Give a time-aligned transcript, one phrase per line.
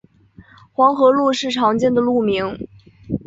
[0.73, 2.57] 黄河路是常见的路名。